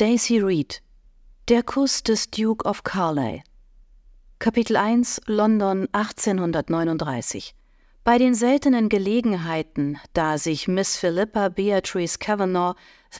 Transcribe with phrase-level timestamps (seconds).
[0.00, 0.80] Stacy Reed
[1.48, 3.42] Der Kuss des Duke of Carley
[4.38, 7.54] Kapitel 1 London 1839
[8.02, 12.76] Bei den seltenen Gelegenheiten, da sich Miss Philippa Beatrice Kavanagh,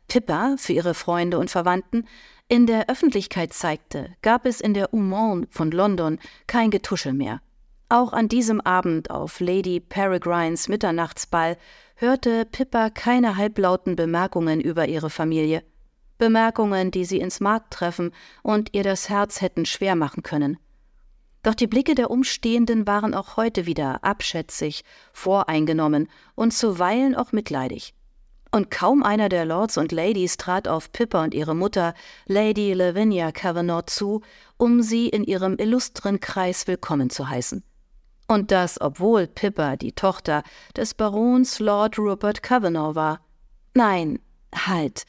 [0.08, 2.08] Pippa für ihre Freunde und Verwandten,
[2.48, 7.42] in der Öffentlichkeit zeigte, gab es in der Umont von London kein Getuschel mehr.
[7.90, 11.58] Auch an diesem Abend auf Lady Peregrines Mitternachtsball
[11.96, 15.62] hörte Pippa keine halblauten Bemerkungen über ihre Familie.
[16.20, 18.12] Bemerkungen, die sie ins Mark treffen
[18.44, 20.58] und ihr das Herz hätten schwer machen können.
[21.42, 27.94] Doch die Blicke der Umstehenden waren auch heute wieder abschätzig, voreingenommen und zuweilen auch mitleidig.
[28.52, 31.94] Und kaum einer der Lords und Ladies trat auf Pippa und ihre Mutter,
[32.26, 34.22] Lady Lavinia Cavanaugh, zu,
[34.56, 37.62] um sie in ihrem illustren Kreis willkommen zu heißen.
[38.26, 40.42] Und das, obwohl Pippa die Tochter
[40.76, 43.20] des Barons Lord Rupert Cavanaugh war.
[43.74, 44.18] Nein,
[44.54, 45.04] halt,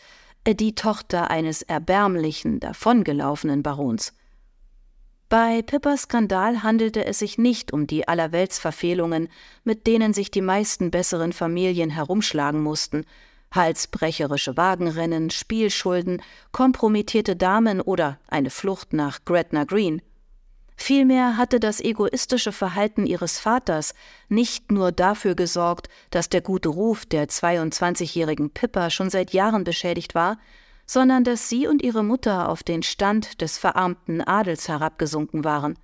[0.47, 4.13] die Tochter eines erbärmlichen, davongelaufenen Barons.
[5.29, 9.29] Bei Pippas Skandal handelte es sich nicht um die Allerweltsverfehlungen,
[9.63, 13.05] mit denen sich die meisten besseren Familien herumschlagen mussten,
[13.53, 20.01] halsbrecherische Wagenrennen, Spielschulden, kompromittierte Damen oder eine Flucht nach Gretna Green.
[20.83, 23.93] Vielmehr hatte das egoistische Verhalten ihres Vaters
[24.29, 30.15] nicht nur dafür gesorgt, dass der gute Ruf der 22-jährigen Pippa schon seit Jahren beschädigt
[30.15, 30.39] war,
[30.87, 35.77] sondern dass sie und ihre Mutter auf den Stand des verarmten Adels herabgesunken waren.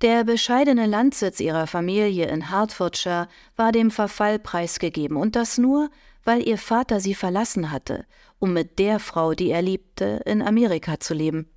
[0.00, 5.90] Der bescheidene Landsitz ihrer Familie in Hertfordshire war dem Verfall preisgegeben, und das nur,
[6.24, 8.04] weil ihr Vater sie verlassen hatte,
[8.40, 11.48] um mit der Frau, die er liebte, in Amerika zu leben.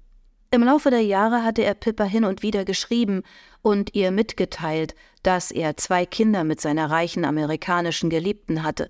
[0.50, 3.24] Im Laufe der Jahre hatte er Pippa hin und wieder geschrieben
[3.62, 8.90] und ihr mitgeteilt, dass er zwei Kinder mit seiner reichen amerikanischen Geliebten hatte.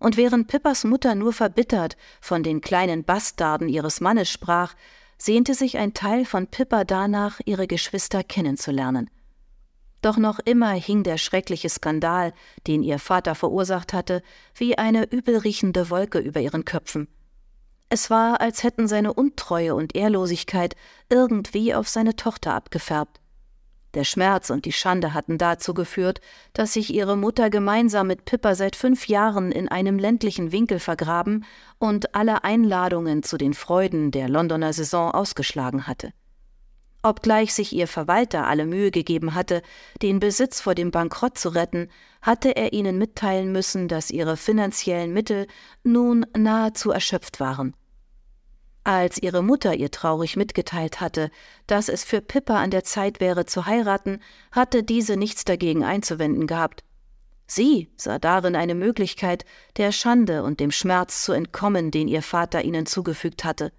[0.00, 4.74] Und während Pippas Mutter nur verbittert von den kleinen Bastarden ihres Mannes sprach,
[5.18, 9.08] sehnte sich ein Teil von Pippa danach, ihre Geschwister kennenzulernen.
[10.02, 12.32] Doch noch immer hing der schreckliche Skandal,
[12.66, 14.22] den ihr Vater verursacht hatte,
[14.54, 17.08] wie eine übelriechende Wolke über ihren Köpfen.
[17.90, 20.76] Es war, als hätten seine Untreue und Ehrlosigkeit
[21.08, 23.20] irgendwie auf seine Tochter abgefärbt.
[23.94, 26.20] Der Schmerz und die Schande hatten dazu geführt,
[26.52, 31.46] dass sich ihre Mutter gemeinsam mit Pippa seit fünf Jahren in einem ländlichen Winkel vergraben
[31.78, 36.12] und alle Einladungen zu den Freuden der Londoner Saison ausgeschlagen hatte.
[37.02, 39.62] Obgleich sich ihr Verwalter alle Mühe gegeben hatte,
[40.02, 41.88] den Besitz vor dem Bankrott zu retten,
[42.22, 45.46] hatte er ihnen mitteilen müssen, dass ihre finanziellen Mittel
[45.84, 47.74] nun nahezu erschöpft waren.
[48.82, 51.30] Als ihre Mutter ihr traurig mitgeteilt hatte,
[51.66, 54.20] dass es für Pippa an der Zeit wäre zu heiraten,
[54.50, 56.84] hatte diese nichts dagegen einzuwenden gehabt.
[57.46, 59.44] Sie sah darin eine Möglichkeit,
[59.76, 63.72] der Schande und dem Schmerz zu entkommen, den ihr Vater ihnen zugefügt hatte.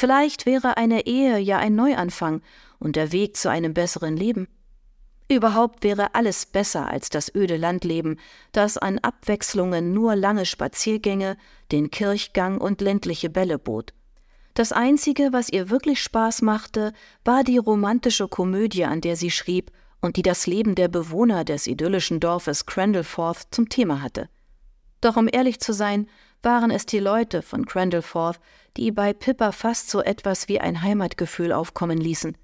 [0.00, 2.40] Vielleicht wäre eine Ehe ja ein Neuanfang
[2.78, 4.48] und der Weg zu einem besseren Leben.
[5.28, 8.18] Überhaupt wäre alles besser als das öde Landleben,
[8.52, 11.36] das an Abwechslungen nur lange Spaziergänge,
[11.70, 13.92] den Kirchgang und ländliche Bälle bot.
[14.54, 19.70] Das Einzige, was ihr wirklich Spaß machte, war die romantische Komödie, an der sie schrieb
[20.00, 24.30] und die das Leben der Bewohner des idyllischen Dorfes Crandallforth zum Thema hatte.
[25.02, 26.06] Doch um ehrlich zu sein,
[26.42, 28.40] waren es die Leute von Crandallforth,
[28.76, 32.36] die bei Pippa fast so etwas wie ein Heimatgefühl aufkommen ließen.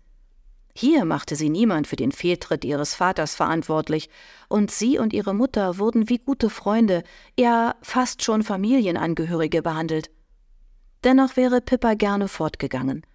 [0.74, 4.10] Hier machte sie niemand für den Fehltritt ihres Vaters verantwortlich,
[4.48, 7.02] und sie und ihre Mutter wurden wie gute Freunde,
[7.38, 10.10] ja fast schon Familienangehörige behandelt.
[11.02, 13.06] Dennoch wäre Pippa gerne fortgegangen.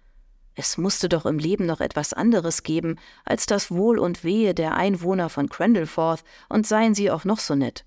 [0.54, 4.74] Es musste doch im Leben noch etwas anderes geben als das Wohl und Wehe der
[4.74, 7.84] Einwohner von Crandallforth, und seien sie auch noch so nett.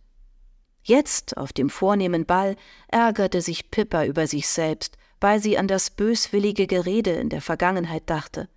[0.87, 2.55] Jetzt, auf dem vornehmen Ball,
[2.89, 8.03] ärgerte sich Pippa über sich selbst, weil sie an das böswillige Gerede in der Vergangenheit
[8.05, 8.47] dachte.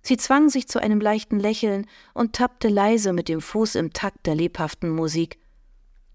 [0.00, 4.24] Sie zwang sich zu einem leichten Lächeln und tappte leise mit dem Fuß im Takt
[4.26, 5.38] der lebhaften Musik.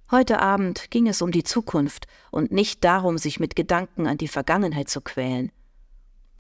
[0.10, 4.28] Heute Abend ging es um die Zukunft und nicht darum, sich mit Gedanken an die
[4.28, 5.52] Vergangenheit zu quälen.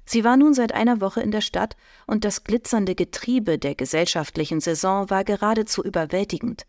[0.06, 1.78] Sie war nun seit einer Woche in der Stadt
[2.08, 6.66] und das glitzernde Getriebe der gesellschaftlichen Saison war geradezu überwältigend.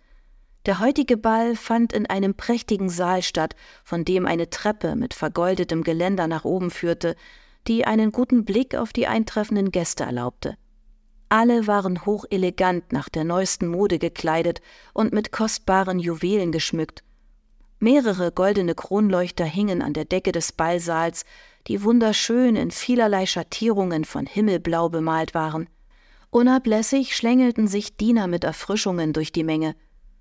[0.66, 5.82] Der heutige Ball fand in einem prächtigen Saal statt, von dem eine Treppe mit vergoldetem
[5.82, 7.16] Geländer nach oben führte,
[7.66, 10.56] die einen guten Blick auf die eintreffenden Gäste erlaubte.
[11.28, 14.60] Alle waren hochelegant nach der neuesten Mode gekleidet
[14.94, 17.04] und mit kostbaren Juwelen geschmückt.
[17.80, 21.24] Mehrere goldene Kronleuchter hingen an der Decke des Ballsaals,
[21.66, 25.68] die wunderschön in vielerlei Schattierungen von Himmelblau bemalt waren.
[26.30, 29.76] Unablässig schlängelten sich Diener mit Erfrischungen durch die Menge.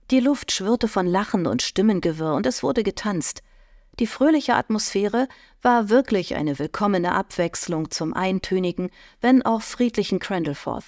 [0.09, 3.43] Die Luft schwirrte von Lachen und Stimmengewirr und es wurde getanzt.
[3.99, 5.27] Die fröhliche Atmosphäre
[5.61, 8.89] war wirklich eine willkommene Abwechslung zum eintönigen,
[9.19, 10.85] wenn auch friedlichen Crandallforth.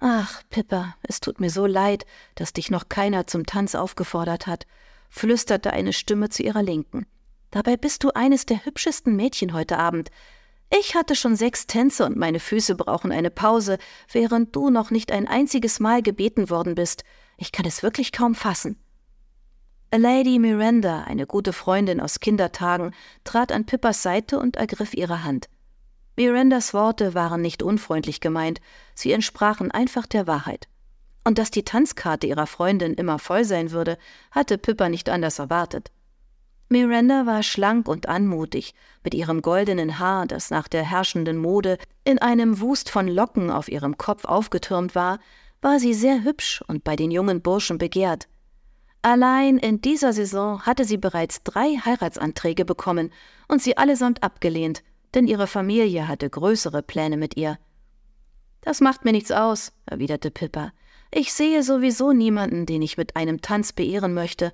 [0.00, 2.04] Ach, Pippa, es tut mir so leid,
[2.34, 4.66] dass dich noch keiner zum Tanz aufgefordert hat,
[5.08, 7.06] flüsterte eine Stimme zu ihrer Linken.
[7.50, 10.10] Dabei bist du eines der hübschesten Mädchen heute Abend.
[10.76, 13.78] Ich hatte schon sechs Tänze und meine Füße brauchen eine Pause,
[14.10, 17.04] während du noch nicht ein einziges Mal gebeten worden bist.
[17.42, 18.76] Ich kann es wirklich kaum fassen.
[19.92, 22.94] Lady Miranda, eine gute Freundin aus Kindertagen,
[23.24, 25.48] trat an Pippas Seite und ergriff ihre Hand.
[26.14, 28.60] Mirandas Worte waren nicht unfreundlich gemeint,
[28.94, 30.68] sie entsprachen einfach der Wahrheit.
[31.24, 33.98] Und dass die Tanzkarte ihrer Freundin immer voll sein würde,
[34.30, 35.90] hatte Pippa nicht anders erwartet.
[36.68, 38.72] Miranda war schlank und anmutig,
[39.02, 43.68] mit ihrem goldenen Haar, das nach der herrschenden Mode in einem Wust von Locken auf
[43.68, 45.18] ihrem Kopf aufgetürmt war,
[45.62, 48.28] war sie sehr hübsch und bei den jungen Burschen begehrt.
[49.00, 53.10] Allein in dieser Saison hatte sie bereits drei Heiratsanträge bekommen
[53.48, 54.82] und sie allesamt abgelehnt,
[55.14, 57.58] denn ihre Familie hatte größere Pläne mit ihr.
[58.60, 60.72] Das macht mir nichts aus, erwiderte Pippa.
[61.10, 64.52] Ich sehe sowieso niemanden, den ich mit einem Tanz beehren möchte.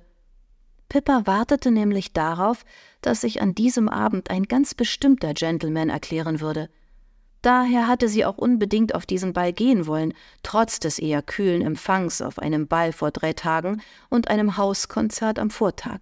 [0.89, 2.65] Pippa wartete nämlich darauf,
[3.01, 6.69] dass sich an diesem Abend ein ganz bestimmter Gentleman erklären würde.
[7.41, 10.13] Daher hatte sie auch unbedingt auf diesen Ball gehen wollen,
[10.43, 15.49] trotz des eher kühlen Empfangs auf einem Ball vor drei Tagen und einem Hauskonzert am
[15.49, 15.99] Vortag.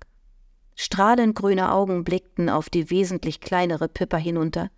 [0.75, 4.69] Strahlend grüne Augen blickten auf die wesentlich kleinere Pippa hinunter.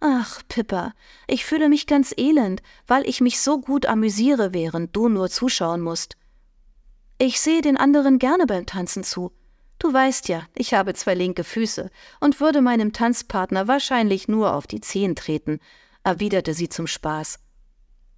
[0.00, 0.92] Ach, Pippa,
[1.26, 5.80] ich fühle mich ganz elend, weil ich mich so gut amüsiere, während du nur zuschauen
[5.80, 6.16] musst.
[7.18, 9.32] Ich sehe den anderen gerne beim Tanzen zu,
[9.78, 11.90] Du weißt ja, ich habe zwei linke Füße
[12.20, 15.60] und würde meinem Tanzpartner wahrscheinlich nur auf die Zehen treten,
[16.04, 17.38] erwiderte sie zum Spaß.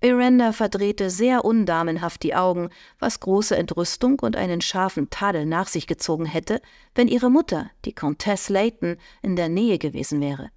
[0.02, 2.68] Miranda verdrehte sehr undamenhaft die Augen,
[3.00, 6.60] was große Entrüstung und einen scharfen Tadel nach sich gezogen hätte,
[6.94, 10.50] wenn ihre Mutter, die Comtesse Layton, in der Nähe gewesen wäre.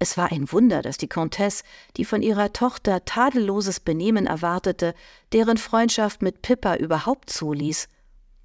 [0.00, 1.62] Es war ein Wunder, dass die Comtesse,
[1.98, 4.94] die von ihrer Tochter tadelloses Benehmen erwartete,
[5.32, 7.86] deren Freundschaft mit Pippa überhaupt zuließ.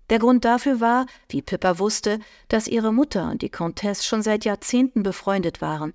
[0.09, 4.45] Der Grund dafür war, wie Pippa wusste, dass ihre Mutter und die Comtesse schon seit
[4.45, 5.93] Jahrzehnten befreundet waren.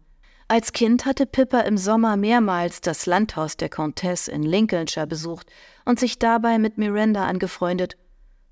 [0.49, 5.47] Als Kind hatte Pippa im Sommer mehrmals das Landhaus der Comtesse in Lincolnshire besucht
[5.85, 7.97] und sich dabei mit Miranda angefreundet.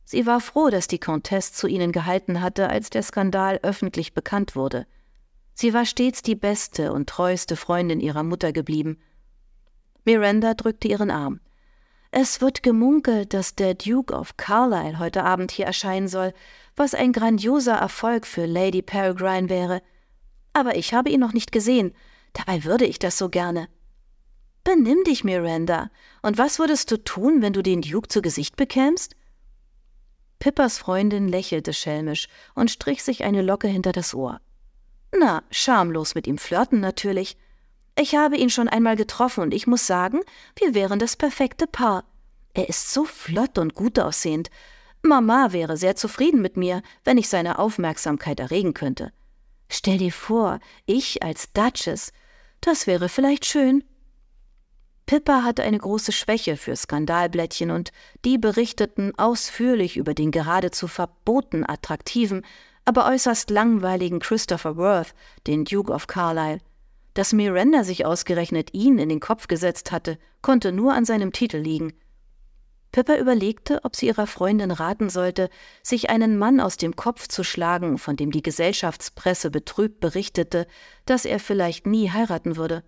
[0.05, 4.55] Sie war froh, dass die Comtesse zu ihnen gehalten hatte, als der Skandal öffentlich bekannt
[4.55, 4.87] wurde.
[5.55, 9.01] Sie war stets die beste und treueste Freundin ihrer Mutter geblieben.
[10.05, 11.41] Miranda drückte ihren Arm.
[12.11, 16.33] Es wird gemunkelt, dass der Duke of Carlisle heute Abend hier erscheinen soll,
[16.75, 19.83] was ein grandioser Erfolg für Lady Peregrine wäre.
[20.55, 21.95] Aber ich habe ihn noch nicht gesehen.
[22.33, 23.69] Dabei würde ich das so gerne.
[24.65, 25.91] Benimm dich, Miranda.
[26.23, 29.15] Und was würdest du tun, wenn du den Duke zu Gesicht bekämst?
[30.39, 34.41] Pippas Freundin lächelte schelmisch und strich sich eine Locke hinter das Ohr.
[35.17, 37.37] Na, schamlos mit ihm flirten natürlich.
[38.01, 40.21] Ich habe ihn schon einmal getroffen und ich muss sagen,
[40.55, 42.05] wir wären das perfekte Paar.
[42.55, 44.51] Er ist so flott und gut aussehend.
[45.03, 49.13] Mama wäre sehr zufrieden mit mir, wenn ich seine Aufmerksamkeit erregen könnte.
[49.69, 52.13] Stell dir vor, ich als Duchess.
[52.61, 53.83] Das wäre vielleicht schön.
[55.07, 57.91] Pippa hatte eine große Schwäche für Skandalblättchen und
[58.25, 62.47] die berichteten ausführlich über den geradezu verboten attraktiven,
[62.85, 65.15] aber äußerst langweiligen Christopher Worth,
[65.49, 66.61] den Duke of Carlisle.
[67.19, 71.57] Dass Miranda sich ausgerechnet ihn in den Kopf gesetzt hatte, konnte nur an seinem Titel
[71.57, 71.93] liegen.
[72.93, 75.51] Pippa überlegte, ob sie ihrer Freundin raten sollte,
[75.83, 80.69] sich einen Mann aus dem Kopf zu schlagen, von dem die Gesellschaftspresse betrübt berichtete,
[81.07, 82.85] dass er vielleicht nie heiraten würde.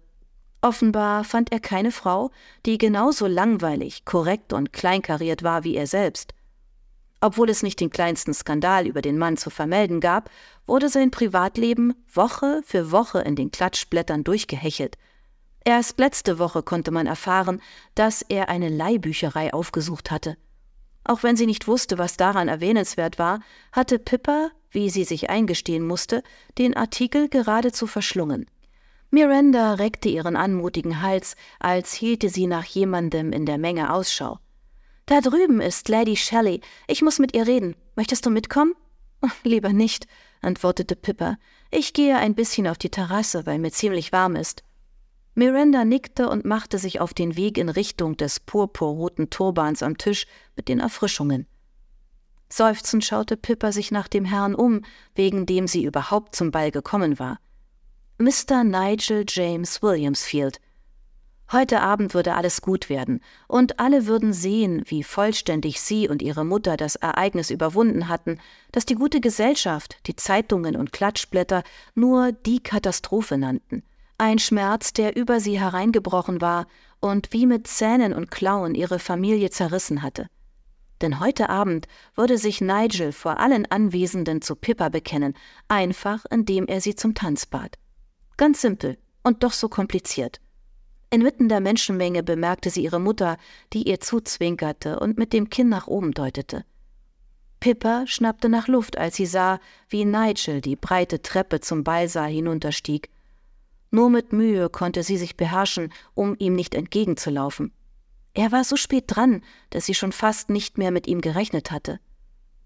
[0.61, 2.31] Offenbar fand er keine Frau,
[2.67, 6.35] die genauso langweilig, korrekt und kleinkariert war wie er selbst.
[7.21, 10.31] Obwohl es nicht den kleinsten Skandal über den Mann zu vermelden gab,
[10.67, 14.97] wurde sein Privatleben Woche für Woche in den Klatschblättern durchgehechelt.
[15.65, 17.61] Erst letzte Woche konnte man erfahren,
[17.95, 20.39] dass er eine Leihbücherei aufgesucht hatte.
[21.05, 23.41] Auch wenn sie nicht wusste, was daran erwähnenswert war,
[23.73, 26.23] hatte Pippa, wie sie sich eingestehen musste,
[26.57, 28.47] den Artikel geradezu verschlungen.
[29.11, 34.39] Miranda reckte ihren anmutigen Hals, als hielte sie nach jemandem in der Menge Ausschau.
[35.11, 36.61] Da drüben ist Lady Shelley.
[36.87, 37.75] Ich muss mit ihr reden.
[37.97, 38.75] Möchtest du mitkommen?
[39.43, 40.07] Lieber nicht,
[40.41, 41.37] antwortete Pippa.
[41.73, 44.63] Ich gehe ein bisschen auf die Terrasse, weil mir ziemlich warm ist.
[45.35, 50.27] Miranda nickte und machte sich auf den Weg in Richtung des purpurroten Turbans am Tisch
[50.55, 51.49] mit den Erfrischungen.
[52.49, 54.83] Seufzend schaute Pippa sich nach dem Herrn um,
[55.17, 57.41] wegen dem sie überhaupt zum Ball gekommen war.
[58.19, 58.63] Mr.
[58.63, 60.61] Nigel James Williamsfield.
[61.53, 66.45] Heute Abend würde alles gut werden, und alle würden sehen, wie vollständig sie und ihre
[66.45, 68.39] Mutter das Ereignis überwunden hatten,
[68.71, 71.65] dass die gute Gesellschaft, die Zeitungen und Klatschblätter
[71.97, 73.83] nur die Katastrophe nannten.
[74.17, 76.69] Ein Schmerz, der über sie hereingebrochen war
[77.01, 80.29] und wie mit Zähnen und Klauen ihre Familie zerrissen hatte.
[81.01, 85.35] Denn heute Abend würde sich Nigel vor allen Anwesenden zu Pippa bekennen,
[85.67, 87.77] einfach indem er sie zum Tanz bat.
[88.37, 90.41] Ganz simpel und doch so kompliziert.
[91.13, 93.37] Inmitten der Menschenmenge bemerkte sie ihre Mutter,
[93.73, 96.65] die ihr zuzwinkerte und mit dem Kinn nach oben deutete.
[97.59, 103.11] Pippa schnappte nach Luft, als sie sah, wie Nigel die breite Treppe zum Ballsaal hinunterstieg.
[103.91, 107.73] Nur mit Mühe konnte sie sich beherrschen, um ihm nicht entgegenzulaufen.
[108.33, 111.99] Er war so spät dran, dass sie schon fast nicht mehr mit ihm gerechnet hatte.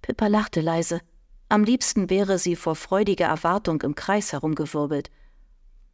[0.03, 1.01] Pippa lachte leise.
[1.49, 5.11] Am liebsten wäre sie vor freudiger Erwartung im Kreis herumgewirbelt.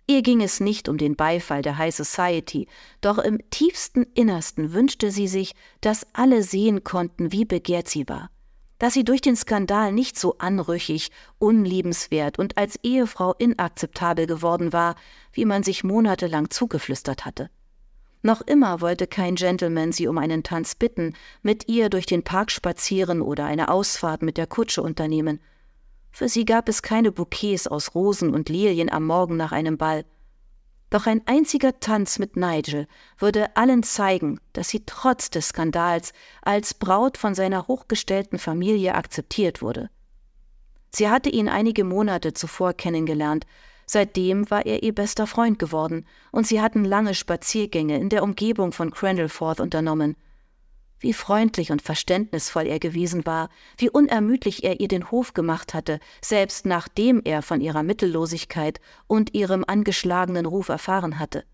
[0.07, 2.67] Ihr ging es nicht um den Beifall der High Society,
[3.01, 8.31] doch im tiefsten Innersten wünschte sie sich, dass alle sehen konnten, wie begehrt sie war,
[8.79, 14.97] dass sie durch den Skandal nicht so anrüchig, unliebenswert und als Ehefrau inakzeptabel geworden war,
[15.33, 17.51] wie man sich monatelang zugeflüstert hatte.
[18.23, 22.51] Noch immer wollte kein Gentleman sie um einen Tanz bitten, mit ihr durch den Park
[22.51, 25.41] spazieren oder eine Ausfahrt mit der Kutsche unternehmen.
[26.11, 30.05] Für sie gab es keine Bouquets aus Rosen und Lilien am Morgen nach einem Ball.
[30.91, 36.13] Doch ein einziger Tanz mit Nigel würde allen zeigen, dass sie trotz des Skandals
[36.43, 39.89] als Braut von seiner hochgestellten Familie akzeptiert wurde.
[40.93, 43.47] Sie hatte ihn einige Monate zuvor kennengelernt,
[43.87, 48.73] seitdem war er ihr bester Freund geworden, und sie hatten lange Spaziergänge in der Umgebung
[48.73, 50.17] von Crandallforth unternommen–
[51.01, 55.99] wie freundlich und verständnisvoll er gewesen war, wie unermüdlich er ihr den Hof gemacht hatte,
[56.23, 61.45] selbst nachdem er von ihrer Mittellosigkeit und ihrem angeschlagenen Ruf erfahren hatte.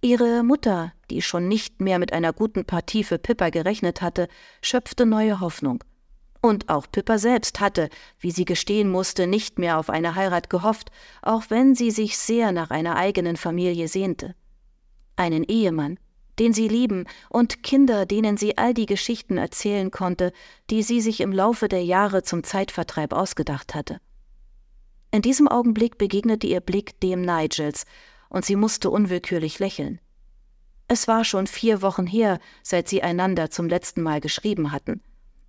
[0.00, 4.28] Ihre Mutter, die schon nicht mehr mit einer guten Partie für Pippa gerechnet hatte,
[4.62, 5.82] schöpfte neue Hoffnung.
[6.40, 7.88] Und auch Pippa selbst hatte,
[8.20, 12.52] wie sie gestehen musste, nicht mehr auf eine Heirat gehofft, auch wenn sie sich sehr
[12.52, 14.36] nach einer eigenen Familie sehnte.
[15.16, 15.98] Einen Ehemann,
[16.38, 20.32] den sie lieben, und Kinder, denen sie all die Geschichten erzählen konnte,
[20.70, 24.00] die sie sich im Laufe der Jahre zum Zeitvertreib ausgedacht hatte.
[25.10, 27.84] In diesem Augenblick begegnete ihr Blick dem Nigels,
[28.28, 30.00] und sie musste unwillkürlich lächeln.
[30.86, 35.02] Es war schon vier Wochen her, seit sie einander zum letzten Mal geschrieben hatten.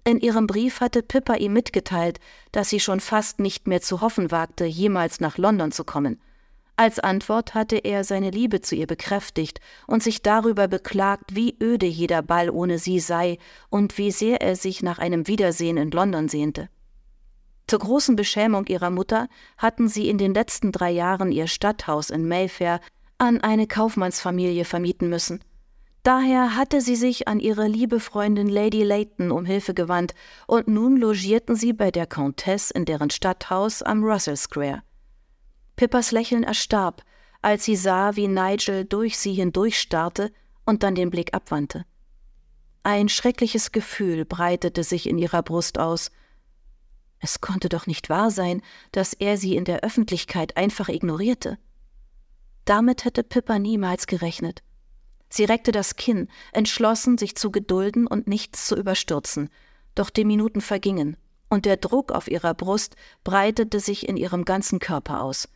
[0.06, 2.20] In ihrem Brief hatte Pippa ihm mitgeteilt,
[2.52, 6.22] dass sie schon fast nicht mehr zu hoffen wagte, jemals nach London zu kommen.
[6.80, 11.86] Als Antwort hatte er seine Liebe zu ihr bekräftigt und sich darüber beklagt, wie öde
[11.86, 13.38] jeder Ball ohne sie sei
[13.70, 16.70] und wie sehr er sich nach einem Wiedersehen in London sehnte.
[17.68, 22.30] Zur großen Beschämung ihrer Mutter hatten sie in den letzten drei Jahren ihr Stadthaus in
[22.30, 22.80] Mayfair
[23.18, 25.44] an eine Kaufmannsfamilie vermieten müssen.
[26.04, 30.14] Daher hatte sie sich an ihre liebe Freundin Lady Layton um Hilfe gewandt,
[30.48, 34.82] und nun logierten sie bei der Countess in deren Stadthaus am Russell Square.
[35.80, 37.06] Pippas Lächeln erstarb,
[37.42, 40.30] als sie sah, wie Nigel durch sie hindurchstarrte
[40.66, 41.86] und dann den Blick abwandte.
[42.84, 46.12] Ein schreckliches Gefühl breitete sich in ihrer Brust aus.
[47.20, 51.58] Es konnte doch nicht wahr sein, dass er sie in der Öffentlichkeit einfach ignorierte.
[52.66, 54.64] Damit hätte Pippa niemals gerechnet.
[55.30, 59.50] Sie reckte das Kinn, entschlossen, sich zu gedulden und nichts zu überstürzen.
[59.96, 61.16] Doch die Minuten vergingen,
[61.50, 65.48] und der Druck auf ihrer Brust breitete sich in ihrem ganzen Körper aus.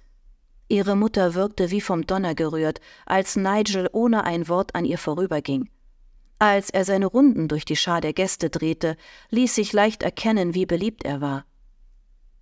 [0.67, 5.69] Ihre Mutter wirkte wie vom Donner gerührt, als Nigel ohne ein Wort an ihr vorüberging.
[6.39, 8.97] Als er seine Runden durch die Schar der Gäste drehte,
[9.29, 11.45] ließ sich leicht erkennen, wie beliebt er war.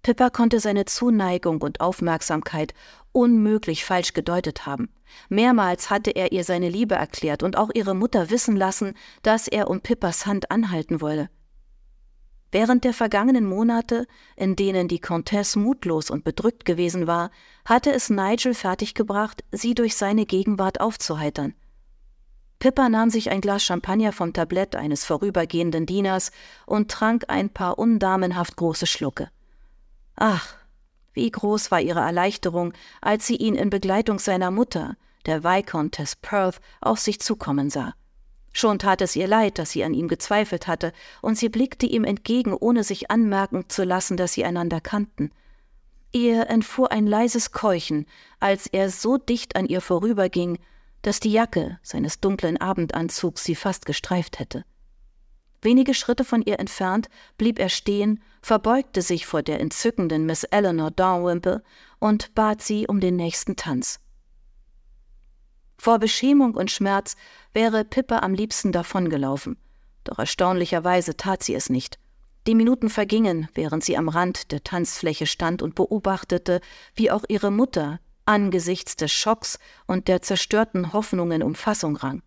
[0.04, 2.74] Pippa konnte seine Zuneigung und Aufmerksamkeit
[3.12, 4.90] unmöglich falsch gedeutet haben.
[5.30, 9.70] Mehrmals hatte er ihr seine Liebe erklärt und auch ihre Mutter wissen lassen, dass er
[9.70, 11.30] um Pippas Hand anhalten wolle.
[12.52, 17.32] Während der vergangenen Monate, in denen die Comtesse mutlos und bedrückt gewesen war,
[17.64, 21.54] hatte es Nigel fertiggebracht, sie durch seine Gegenwart aufzuheitern.
[22.60, 26.32] Pippa nahm sich ein Glas Champagner vom Tablett eines vorübergehenden Dieners
[26.66, 29.30] und trank ein paar undamenhaft große Schlucke.
[30.16, 30.54] Ach,
[31.14, 36.62] wie groß war ihre Erleichterung, als sie ihn in Begleitung seiner Mutter, der Viscountess Perth,
[36.82, 37.96] auf sich zukommen sah.
[38.54, 40.92] Schon tat es ihr leid, dass sie an ihm gezweifelt hatte,
[41.22, 45.32] und sie blickte ihm entgegen, ohne sich anmerken zu lassen, dass sie einander kannten.
[46.12, 48.06] Ihr entfuhr ein leises Keuchen,
[48.42, 50.60] als er so dicht an ihr vorüberging,
[51.02, 54.66] dass die Jacke seines dunklen Abendanzugs sie fast gestreift hätte.
[55.62, 60.92] Wenige Schritte von ihr entfernt blieb er stehen, verbeugte sich vor der entzückenden Miss Eleanor
[60.92, 61.64] Dalrymple
[62.00, 64.01] und bat sie um den nächsten Tanz.
[65.84, 67.16] Vor Beschämung und Schmerz
[67.54, 69.58] wäre Pippa am liebsten davongelaufen.
[70.04, 71.98] Doch erstaunlicherweise tat sie es nicht.
[72.46, 76.62] Die Minuten vergingen, während sie am Rand der Tanzfläche stand und beobachtete,
[76.94, 79.58] wie auch ihre Mutter angesichts des Schocks
[79.88, 82.22] und der zerstörten Hoffnungen um Fassung rang.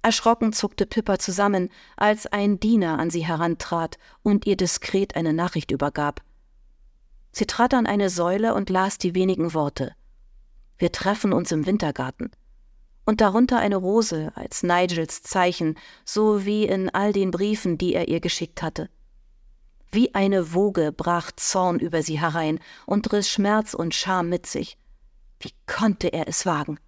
[0.00, 5.72] Erschrocken zuckte Pippa zusammen, als ein Diener an sie herantrat und ihr diskret eine Nachricht
[5.72, 6.22] übergab.
[7.32, 9.94] Sie trat an eine Säule und las die wenigen Worte.
[10.78, 12.30] Wir treffen uns im Wintergarten.
[13.06, 18.08] Und darunter eine Rose als Nigels Zeichen, so wie in all den Briefen, die er
[18.08, 18.90] ihr geschickt hatte.
[19.90, 24.76] Wie eine Woge brach Zorn über sie herein und riss Schmerz und Scham mit sich.
[25.40, 26.78] Wie konnte er es wagen?